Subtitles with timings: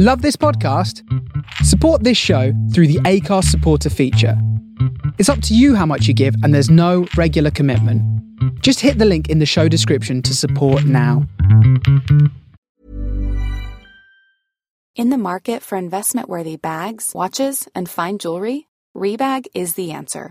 [0.00, 1.02] Love this podcast?
[1.64, 4.40] Support this show through the Acast supporter feature.
[5.18, 8.00] It's up to you how much you give, and there's no regular commitment.
[8.62, 11.26] Just hit the link in the show description to support now.
[14.94, 20.30] In the market for investment worthy bags, watches, and fine jewelry, Rebag is the answer.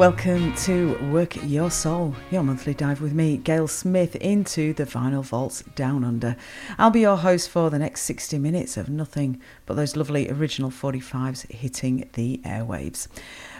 [0.00, 5.22] Welcome to Work Your Soul, your monthly dive with me, Gail Smith, into the vinyl
[5.22, 6.36] vaults down under.
[6.78, 10.70] I'll be your host for the next 60 minutes of nothing but those lovely original
[10.70, 13.08] 45s hitting the airwaves.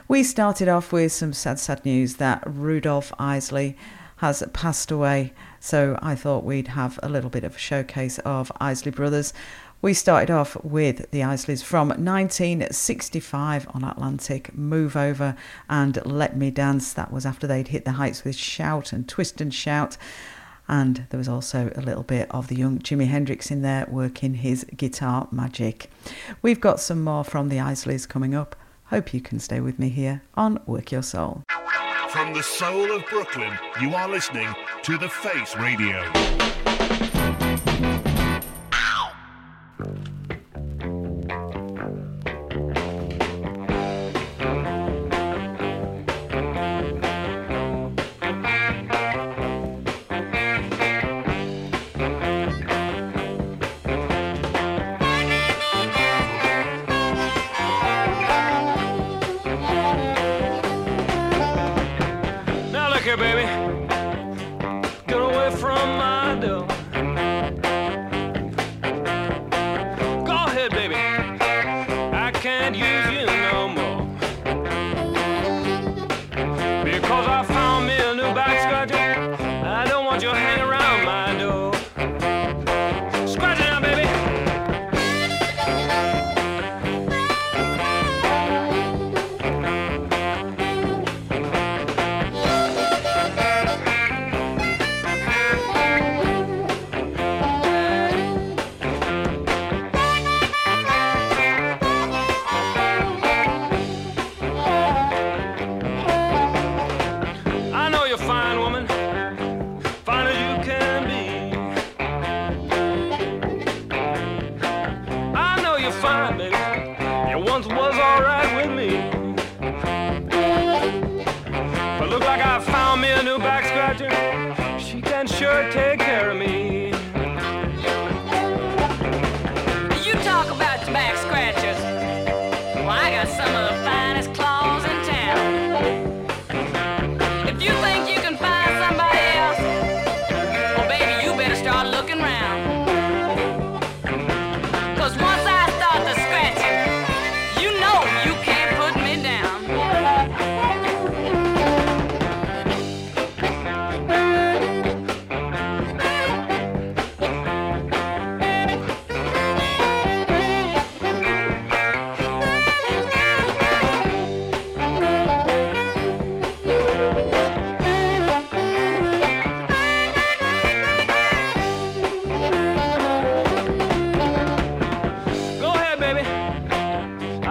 [0.09, 3.77] We started off with some sad, sad news that Rudolph Isley
[4.17, 8.51] has passed away, so I thought we'd have a little bit of a showcase of
[8.59, 9.35] Isley Brothers.
[9.83, 15.35] We started off with the Isleys from 1965 on Atlantic, Move Over
[15.71, 16.93] and Let Me Dance.
[16.93, 19.97] That was after they'd hit the heights with Shout and Twist and Shout.
[20.69, 24.35] And there was also a little bit of the young Jimi Hendrix in there working
[24.35, 25.91] his guitar magic.
[26.43, 28.57] We've got some more from the Isleys coming up.
[28.87, 31.43] Hope you can stay with me here on Work Your Soul.
[32.11, 34.53] From the soul of Brooklyn, you are listening
[34.83, 36.03] to The Face Radio.
[39.83, 40.20] Thank you.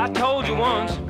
[0.09, 1.08] I told you once.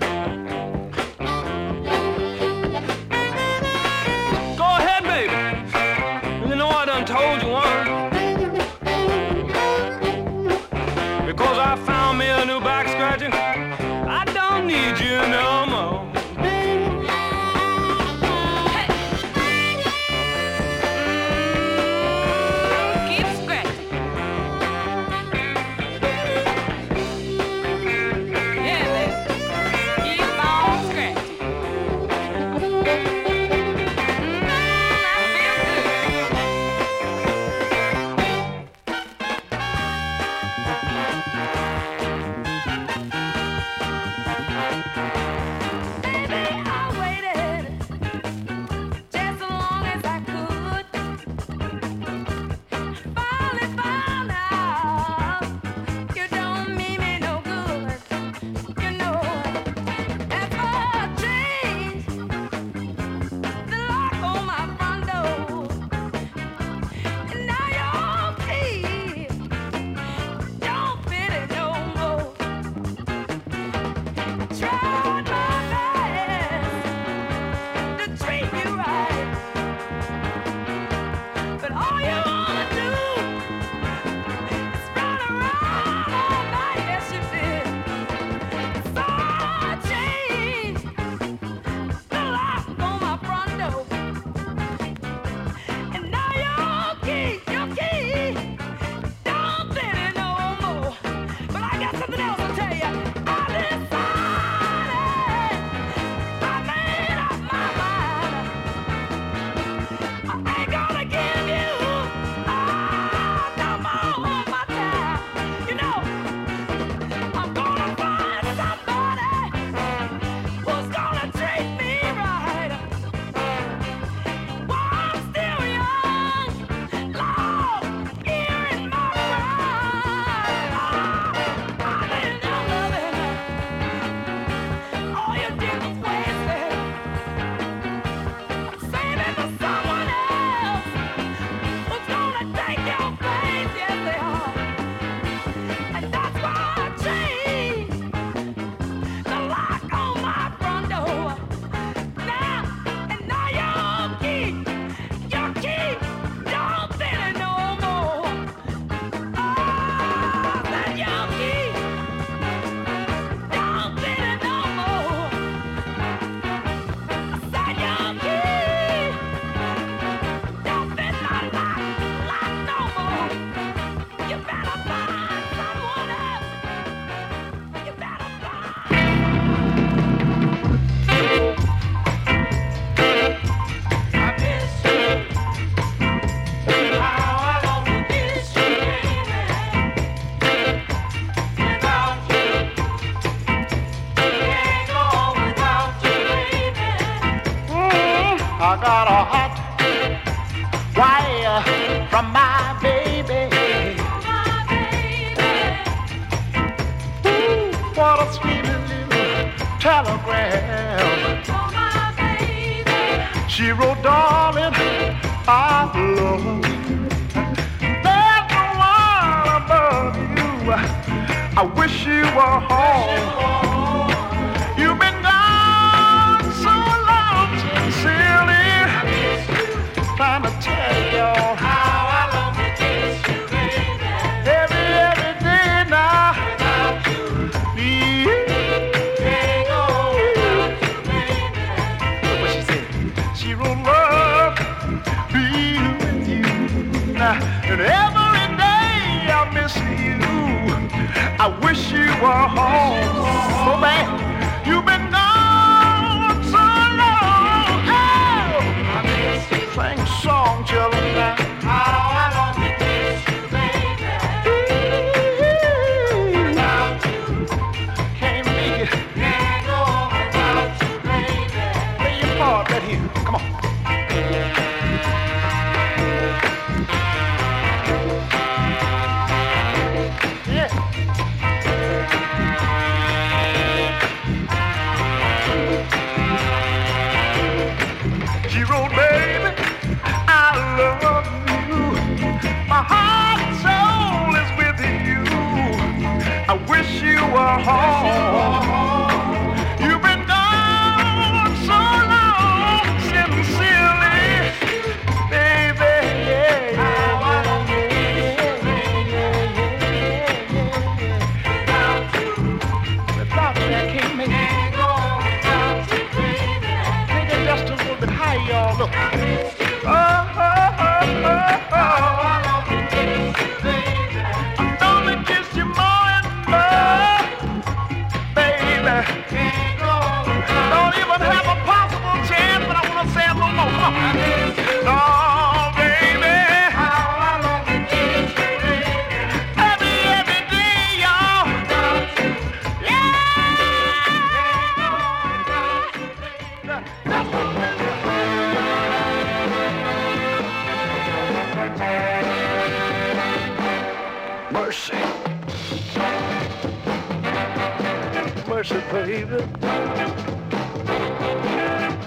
[358.60, 359.42] Mercy, baby.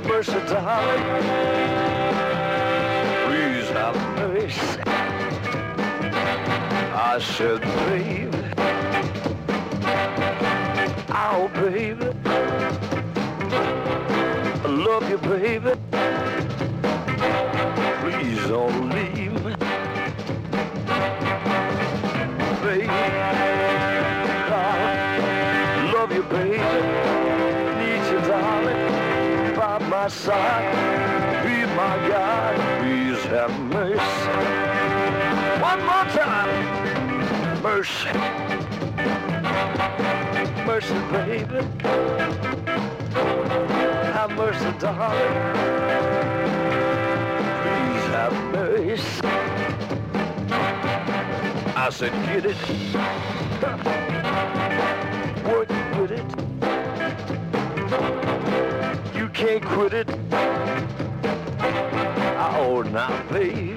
[0.07, 1.03] Mercy, darling.
[3.25, 4.83] Please have mercy.
[6.93, 8.29] I said, baby.
[11.09, 12.13] Oh, baby.
[14.61, 15.73] I love you, baby.
[18.03, 19.55] Please don't leave me.
[22.63, 23.42] Baby.
[30.03, 34.03] my side, be my guide, please have mercy.
[35.63, 38.13] One more time, mercy,
[40.67, 41.61] mercy, baby,
[44.13, 45.37] have mercy, darling,
[47.63, 49.29] please have mercy.
[51.77, 52.59] I said, get it,
[55.47, 55.69] work
[56.01, 56.52] with it
[59.43, 60.09] can't quit it.
[62.39, 63.72] I ought not, be.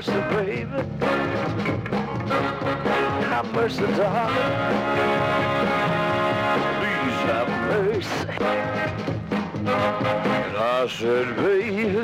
[0.00, 0.80] mercy, baby.
[3.28, 4.34] Have mercy, darling.
[6.78, 8.28] Please have mercy.
[9.60, 11.98] And I said, baby.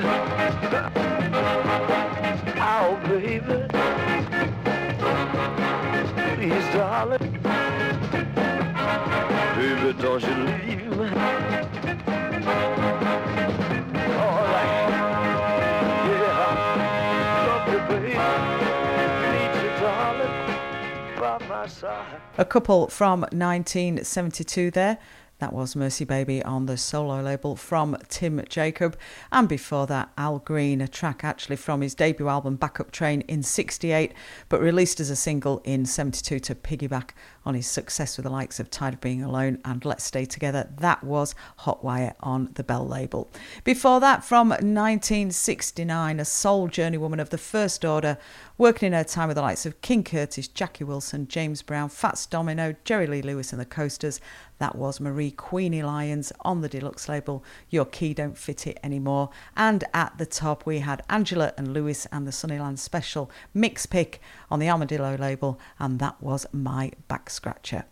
[2.61, 3.59] Oh, baby.
[6.35, 7.33] Please, darling.
[9.57, 10.96] Baby, don't you leave
[22.39, 24.99] A couple from 1972 there.
[25.39, 28.99] That was Mercy Baby on the solo label from Tim Jacob.
[29.33, 33.43] And before that, Al Green, a track actually from his debut album Backup Train in
[33.43, 34.13] 68,
[34.51, 37.13] but released as a single in 72 to piggyback
[37.47, 40.69] on his success with the likes of Tired of Being Alone and Let's Stay Together.
[40.79, 43.31] That was Hotwire on the Bell label.
[43.63, 48.19] Before that, from 1969, a soul journey woman of the first order,
[48.59, 52.27] working in her time with the likes of King Curtis, Jackie Wilson, James Brown, Fats
[52.27, 54.21] Domino, Jerry Lee Lewis and the Coasters.
[54.59, 59.29] That was Marie Queenie Lyons on the deluxe label, Your Key Don't Fit It Anymore.
[59.55, 64.21] And at the top, we had Angela and Lewis and the Sunnyland Special Mix Pick
[64.51, 67.85] on the Armadillo label, and that was My Back Scratcher.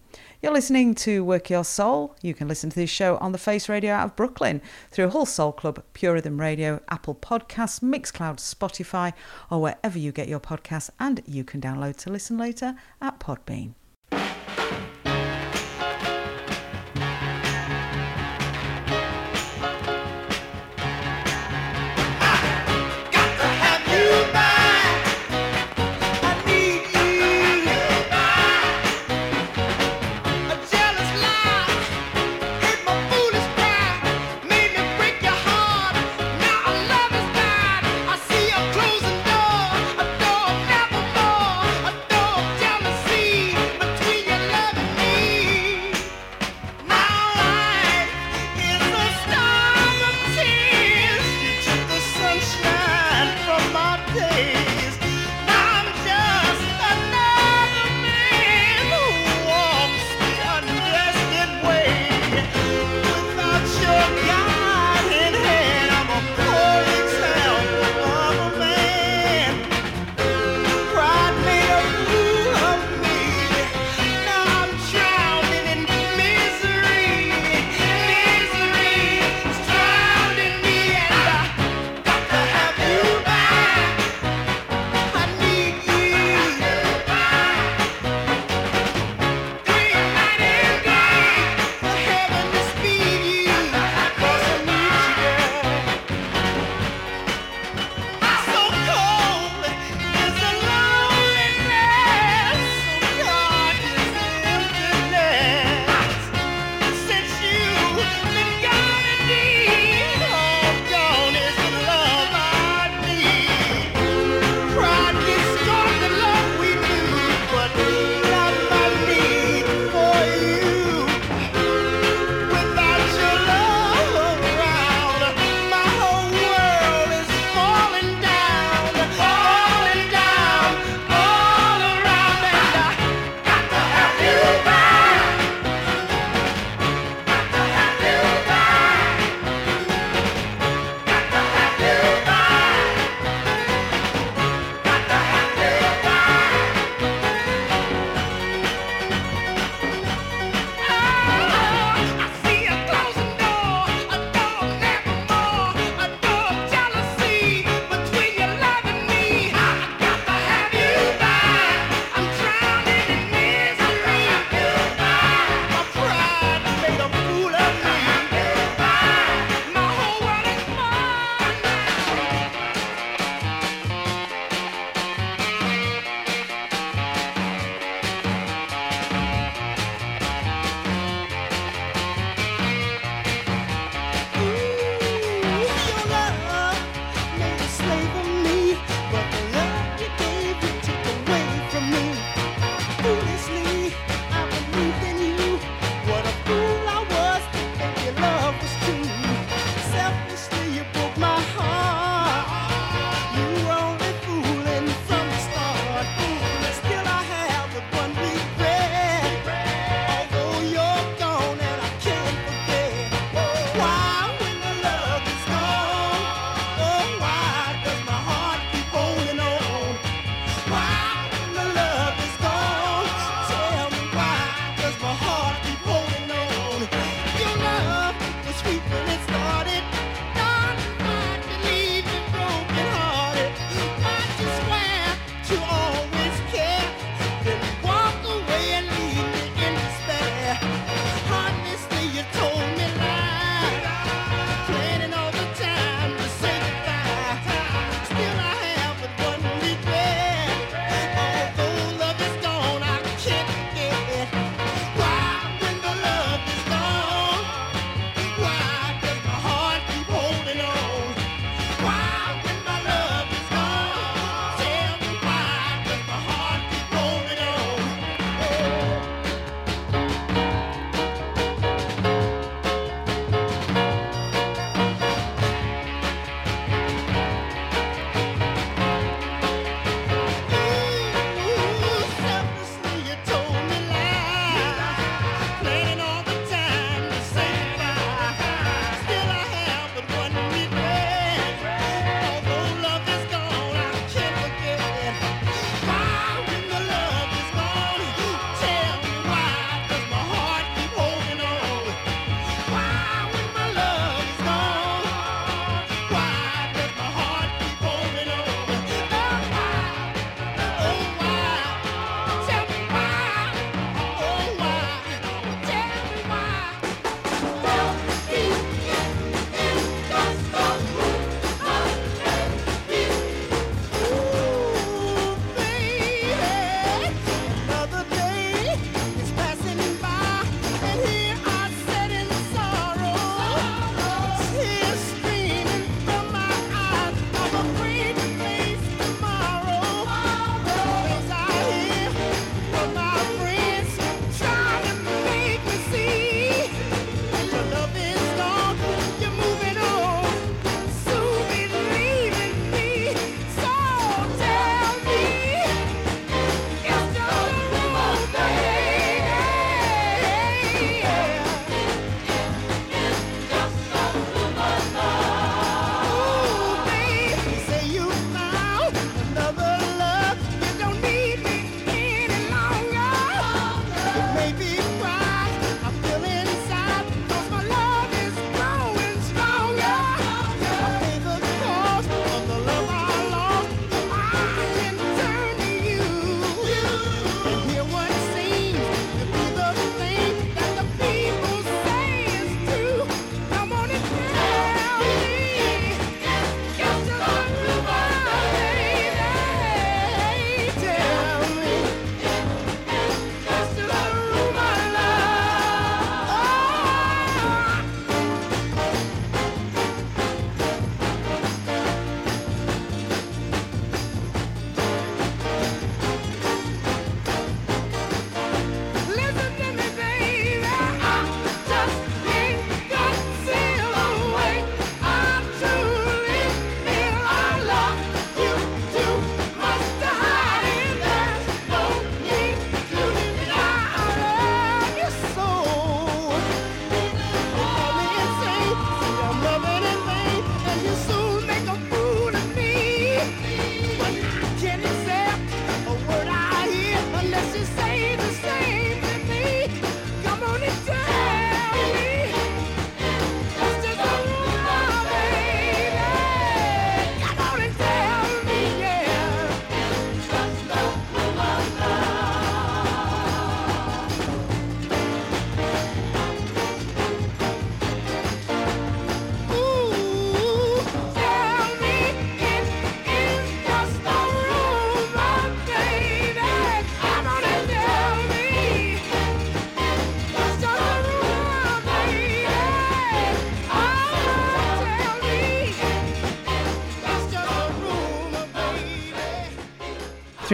[0.43, 2.17] You're listening to Work Your Soul.
[2.23, 5.27] You can listen to this show on the Face Radio out of Brooklyn through Hull
[5.27, 9.13] Soul Club, Pure Rhythm Radio, Apple Podcasts, Mixcloud, Spotify,
[9.51, 10.91] or wherever you get your podcasts.
[10.99, 13.75] And you can download to listen later at Podbean.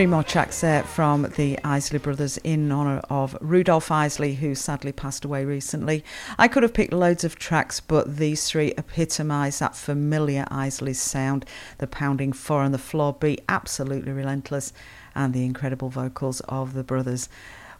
[0.01, 4.93] Three more tracks there from the Isley Brothers in honour of Rudolph Isley, who sadly
[4.93, 6.03] passed away recently.
[6.39, 11.45] I could have picked loads of tracks, but these three epitomise that familiar Isley sound
[11.77, 14.73] the pounding four on the floor beat, absolutely relentless,
[15.15, 17.29] and the incredible vocals of the brothers.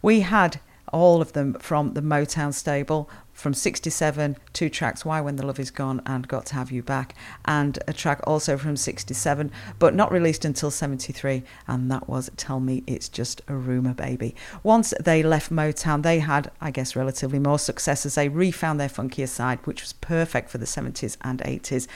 [0.03, 0.59] We had
[0.93, 5.59] all of them from the Motown stable from 67 two tracks why when the love
[5.59, 7.15] is gone and got to have you back
[7.45, 12.59] and a track also from 67 but not released until 73 and that was tell
[12.59, 14.35] me it's just a rumor baby.
[14.63, 18.89] Once they left motown they had i guess relatively more success as they refound their
[18.89, 21.87] funkier side which was perfect for the 70s and 80s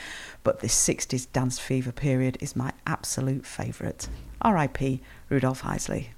[0.42, 4.08] but this 60s dance fever period is my absolute favourite.
[4.44, 4.78] Rip
[5.28, 6.10] rudolph isley.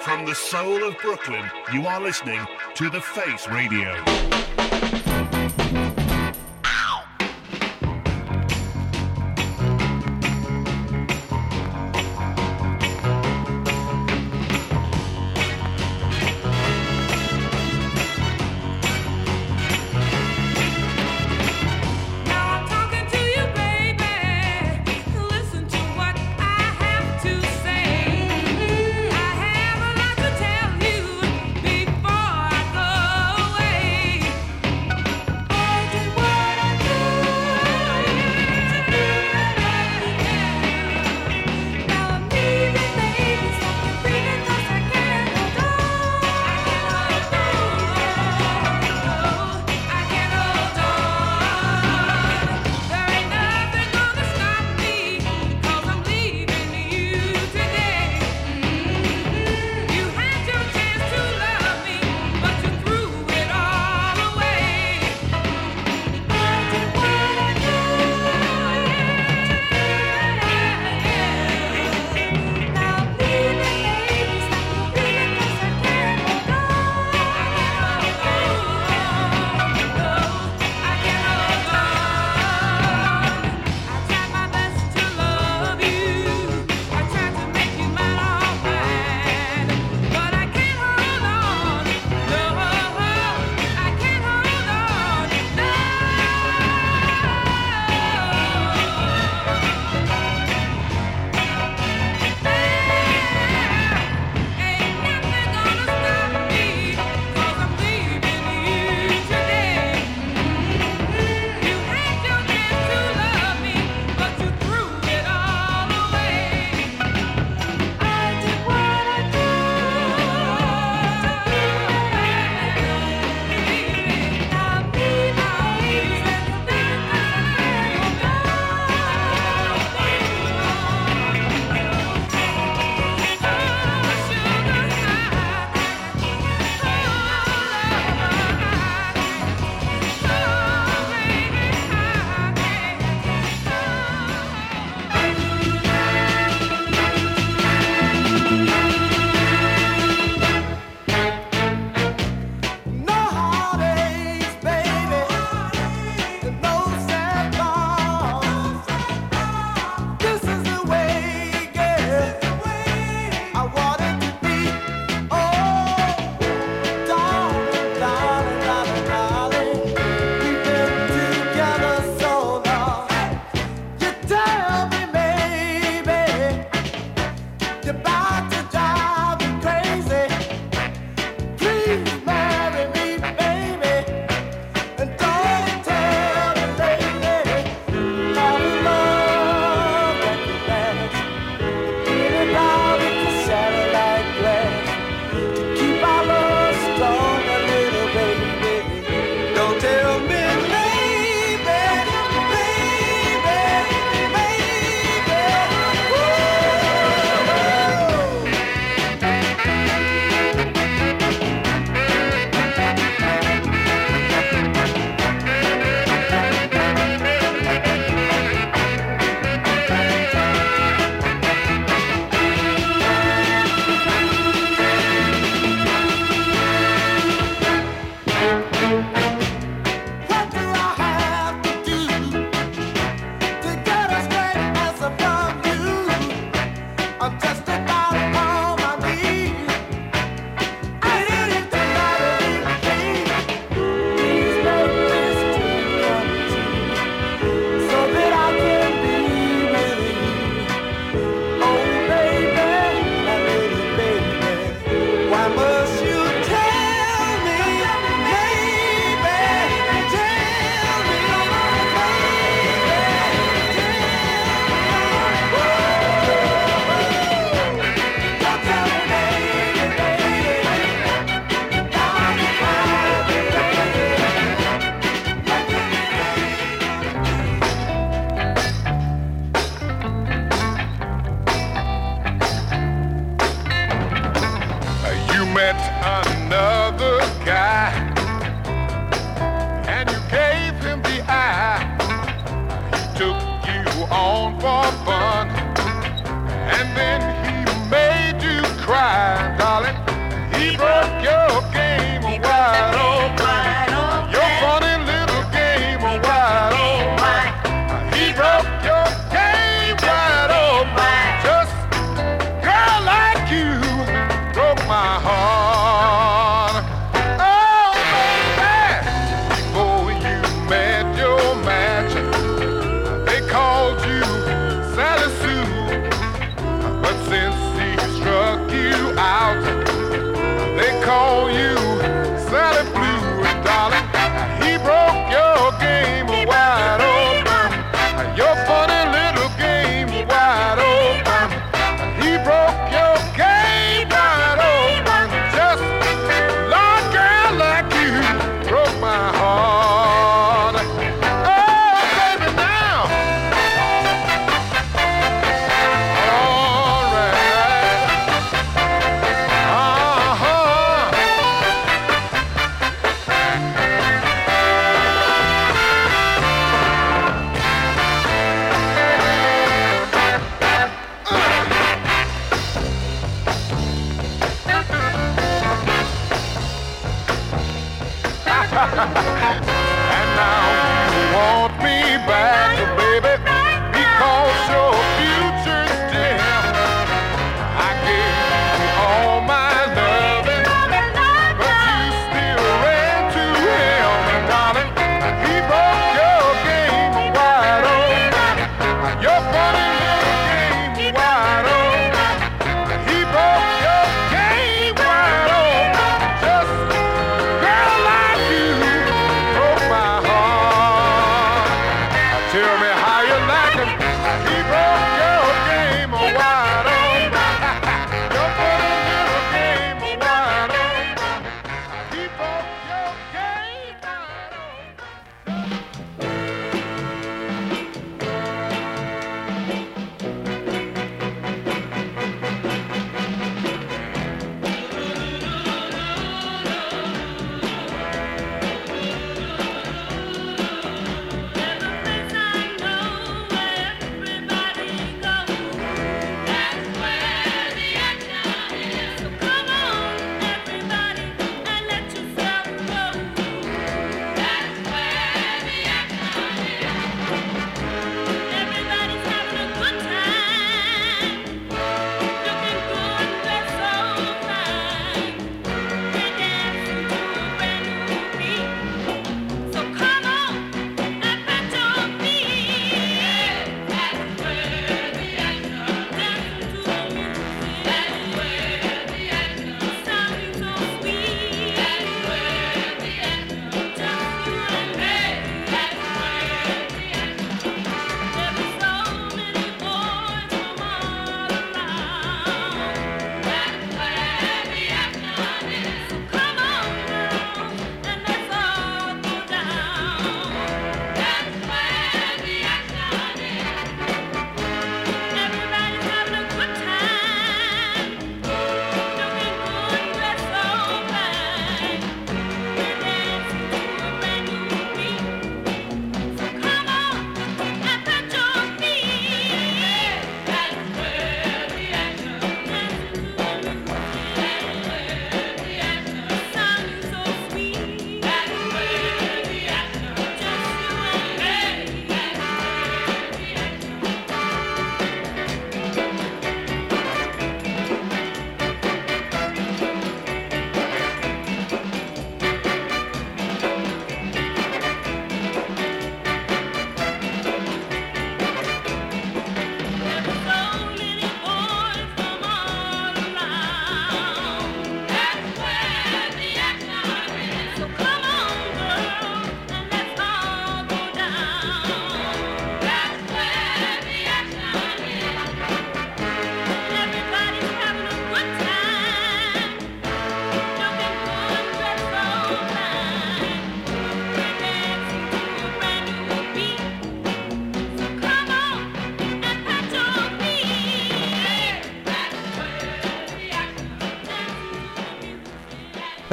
[0.00, 2.44] From the soul of Brooklyn, you are listening
[2.74, 3.92] to The Face Radio.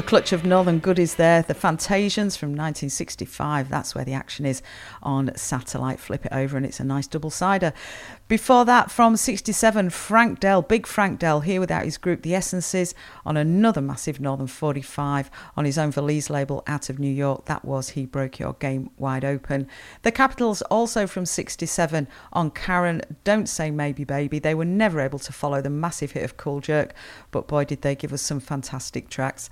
[0.09, 1.43] Clutch of northern goodies there.
[1.43, 3.69] The Fantasians from 1965.
[3.69, 4.63] That's where the action is
[5.03, 5.99] on satellite.
[5.99, 7.73] Flip it over and it's a nice double sider.
[8.27, 12.95] Before that, from 67, Frank Dell, big Frank Dell, here without his group The Essences,
[13.23, 17.45] on another massive Northern 45 on his own Valise label out of New York.
[17.45, 19.67] That was He Broke Your Game Wide Open.
[20.01, 24.39] The Capitols, also from 67, on Karen, Don't Say Maybe Baby.
[24.39, 26.95] They were never able to follow the massive hit of Cool Jerk,
[27.29, 29.51] but boy, did they give us some fantastic tracks.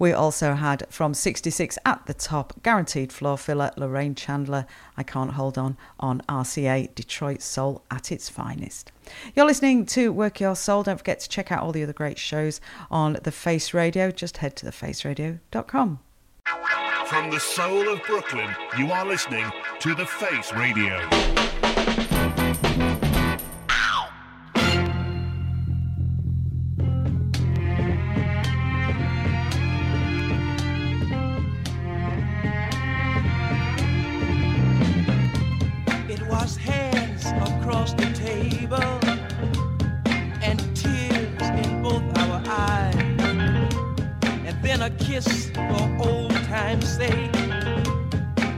[0.00, 4.64] We also had from 66 at the top, guaranteed floor filler, Lorraine Chandler,
[4.96, 8.92] I Can't Hold On, on RCA, Detroit Soul at its finest.
[9.36, 10.84] You're listening to Work Your Soul.
[10.84, 14.10] Don't forget to check out all the other great shows on The Face Radio.
[14.10, 15.98] Just head to thefaceradio.com.
[17.04, 18.48] From the soul of Brooklyn,
[18.78, 21.06] you are listening to The Face Radio.
[36.70, 38.98] Hands across the table
[40.42, 42.94] and tears in both our eyes,
[44.46, 47.36] and then a kiss for old time's sake,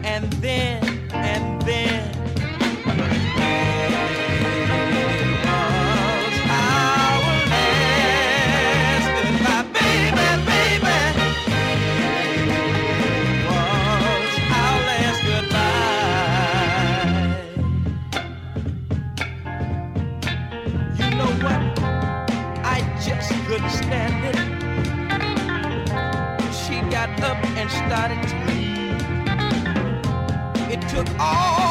[0.05, 0.83] and then,
[1.13, 2.12] and then.
[27.93, 28.37] Started to.
[30.73, 31.62] It took all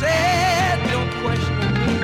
[0.00, 1.96] said, Don't question me.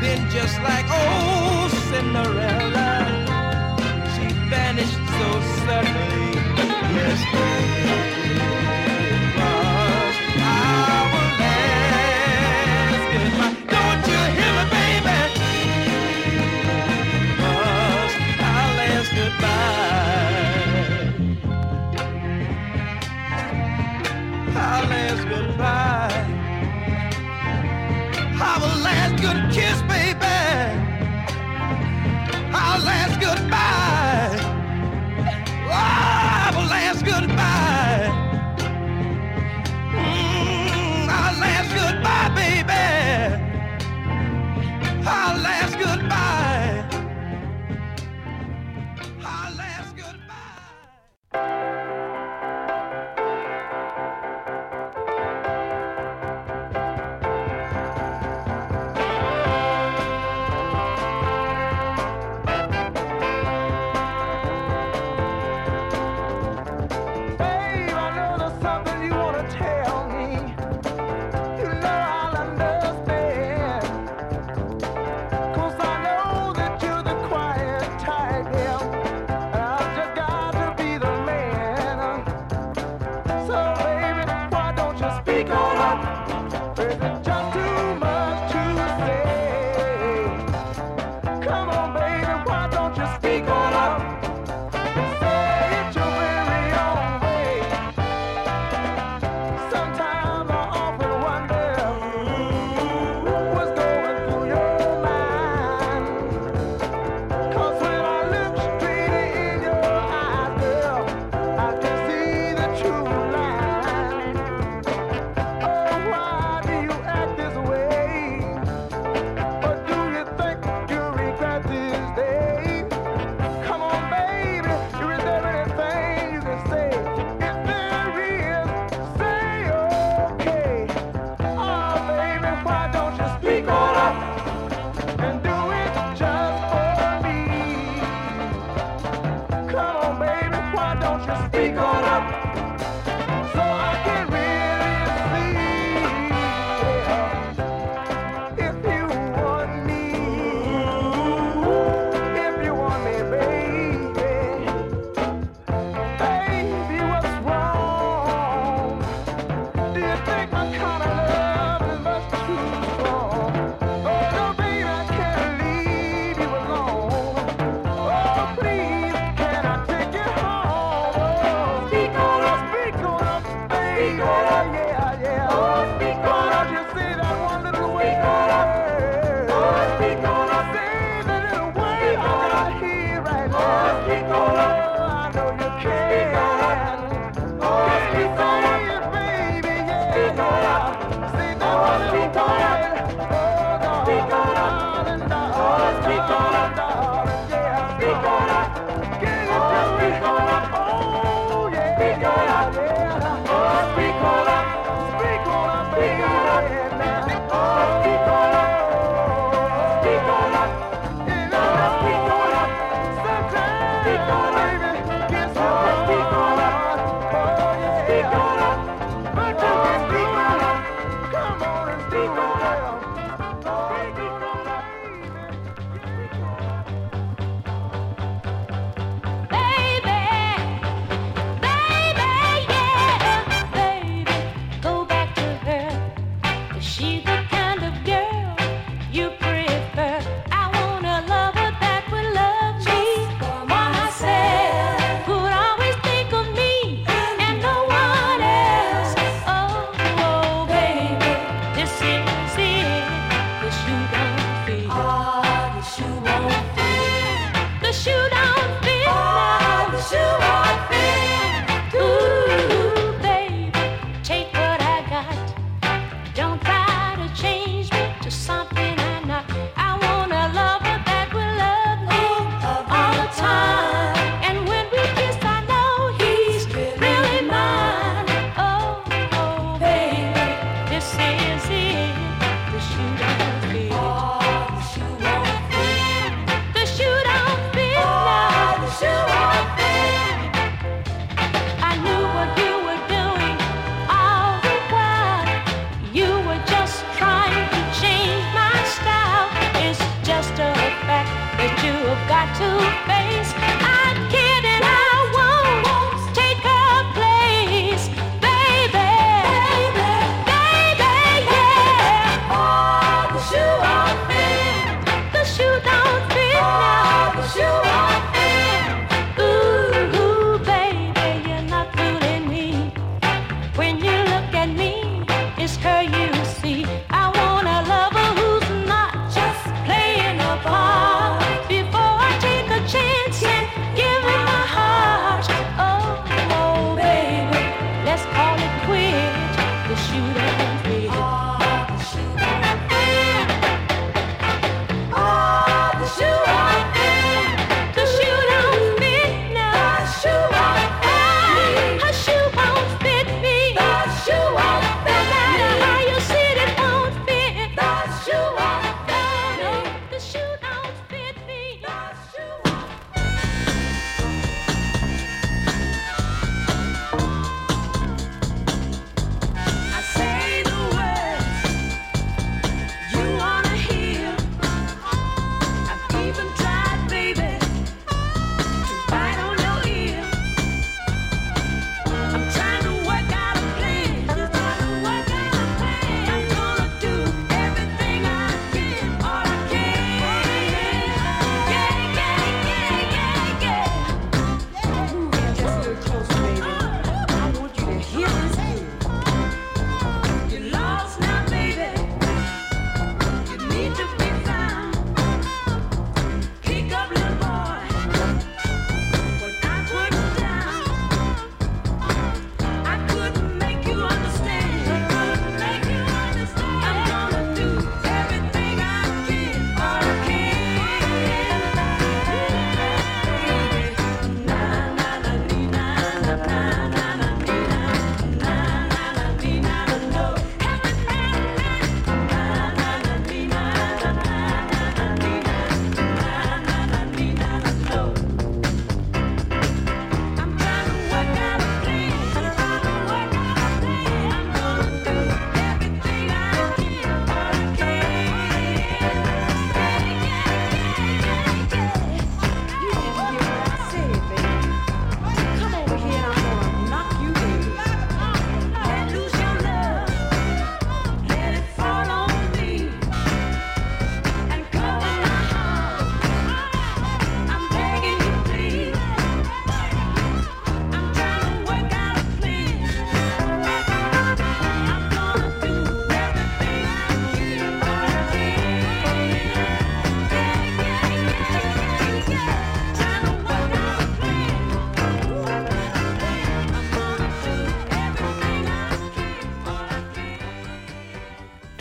[0.00, 2.69] Then, just like old Cinderella,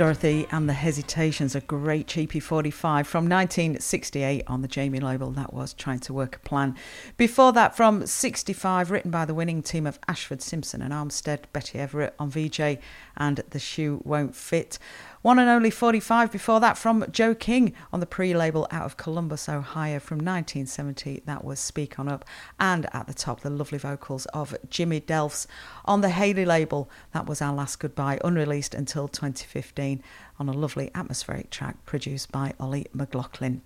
[0.10, 5.30] Dorothy and the Hesitations, a great cheapy 45 from 1968 on the Jamie label.
[5.30, 6.76] That was Trying to Work a Plan.
[7.16, 11.78] Before that, from 65, written by the winning team of Ashford, Simpson and Armstead, Betty
[11.78, 12.80] Everett on Vee-Jay
[13.18, 14.80] and The Shoe Won't Fit.
[15.22, 18.96] One and only 45 before that from Joe King on the pre label out of
[18.96, 21.24] Columbus, Ohio from 1970.
[21.26, 22.24] That was Speak On Up.
[22.58, 25.46] And at the top, the lovely vocals of Jimmy Delphs
[25.84, 26.90] on the Haley label.
[27.12, 30.02] That was Our Last Goodbye, unreleased until 2015
[30.40, 33.62] on a lovely atmospheric track produced by Ollie McLaughlin.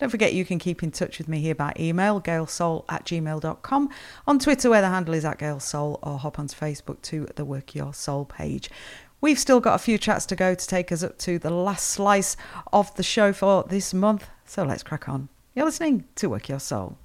[0.00, 3.88] Don't forget you can keep in touch with me here by email, galesoul at gmail.com,
[4.26, 7.76] on Twitter where the handle is at galesoul, or hop onto Facebook to the Work
[7.76, 8.68] Your Soul page.
[9.22, 11.88] We've still got a few chats to go to take us up to the last
[11.88, 12.36] slice
[12.72, 15.28] of the show for this month, so let's crack on.
[15.54, 16.98] You're listening to Work Your Soul.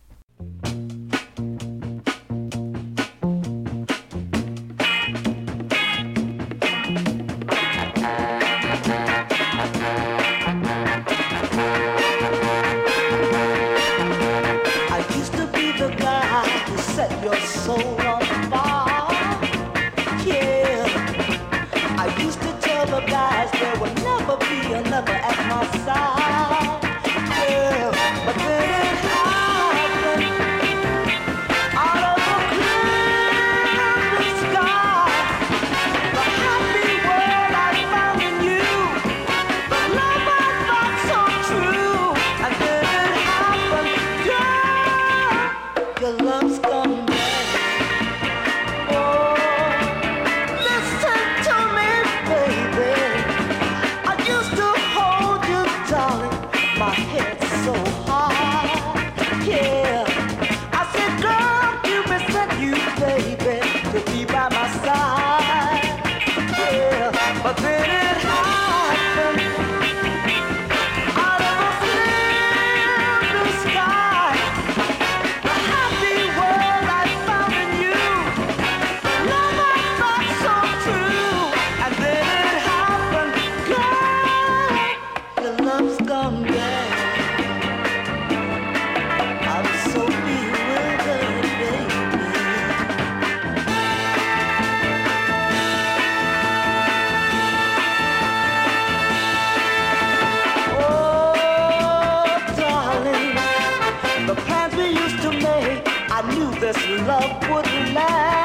[106.73, 108.36] This love would last.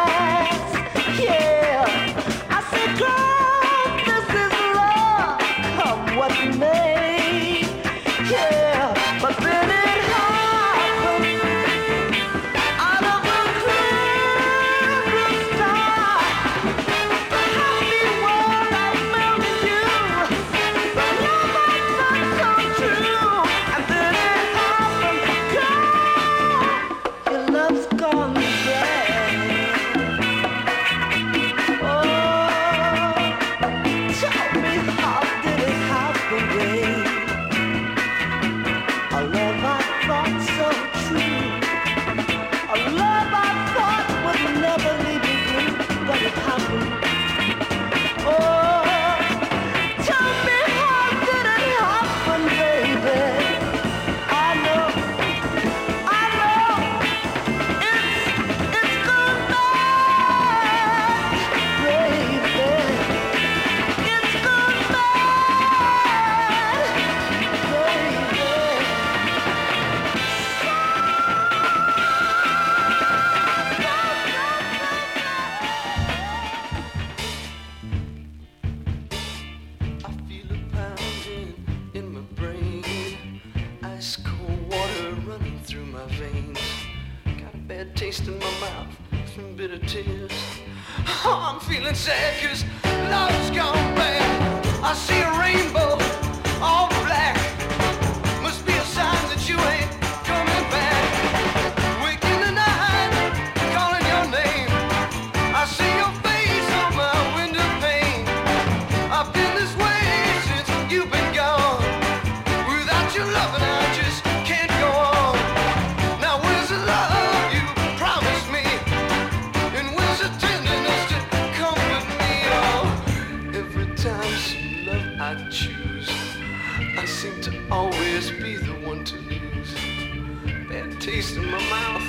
[131.23, 132.03] In my mouth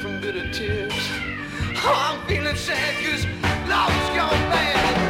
[0.00, 0.92] from bitter tears.
[1.82, 3.26] Oh, I'm feeling sad cause
[3.68, 5.09] love's gone bad.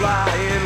[0.00, 0.59] flying.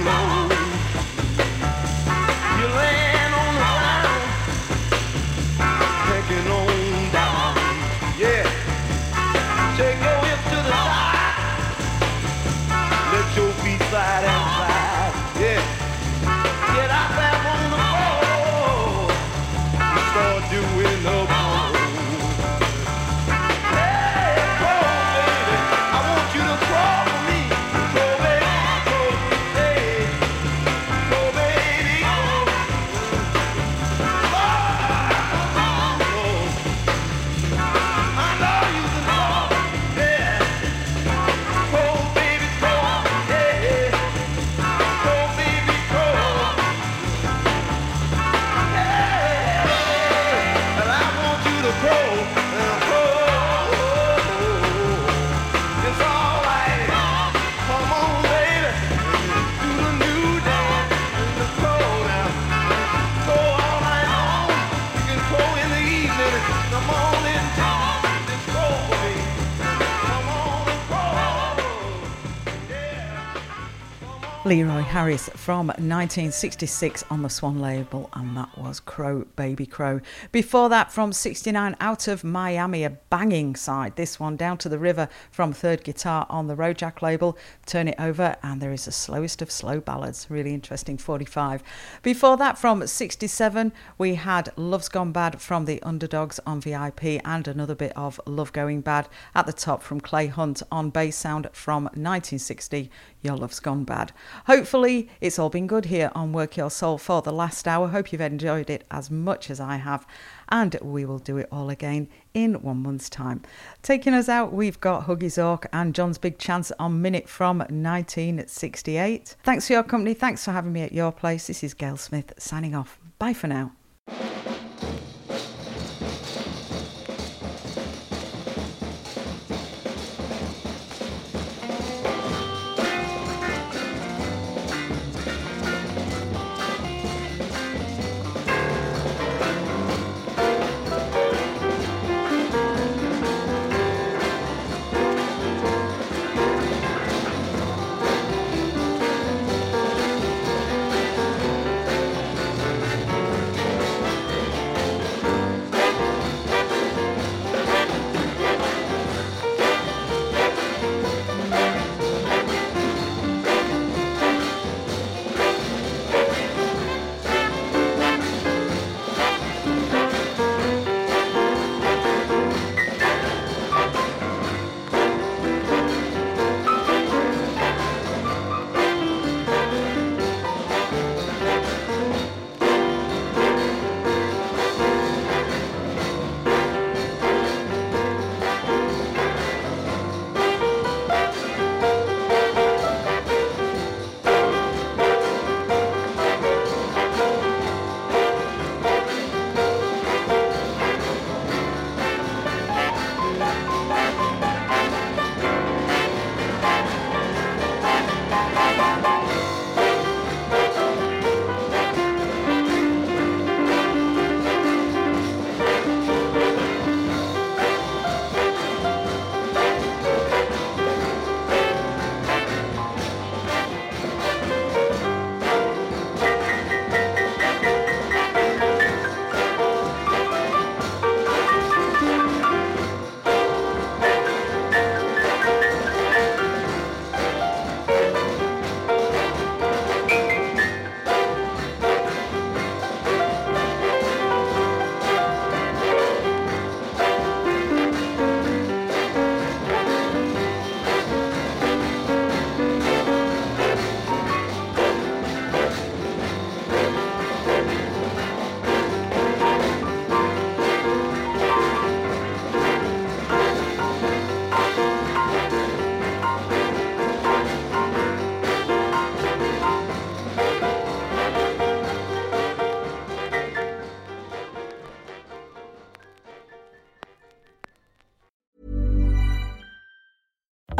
[74.54, 80.00] Leroy Harris from 1966 on the Swan label, and that was Crow Baby Crow.
[80.30, 83.96] Before that, from 69 out of Miami, a banging side.
[83.96, 87.36] This one down to the river from Third Guitar on the Rojac label.
[87.66, 90.28] Turn it over, and there is the slowest of slow ballads.
[90.30, 91.64] Really interesting 45.
[92.04, 97.48] Before that, from 67, we had Love's Gone Bad from the Underdogs on VIP, and
[97.48, 101.48] another bit of Love Going Bad at the top from Clay Hunt on bass sound
[101.52, 102.88] from 1960.
[103.24, 104.12] Your Love's Gone Bad.
[104.46, 107.88] Hopefully, it's all been good here on Work Your Soul for the last hour.
[107.88, 110.06] Hope you've enjoyed it as much as I have,
[110.50, 113.42] and we will do it all again in one month's time.
[113.82, 119.36] Taking us out, we've got Huggy Zork and John's Big Chance on Minit from 1968.
[119.42, 120.12] Thanks for your company.
[120.12, 121.46] Thanks for having me at your place.
[121.46, 122.98] This is Gail Smith signing off.
[123.18, 123.72] Bye for now.